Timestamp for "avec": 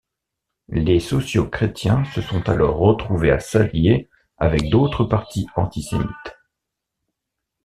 4.39-4.67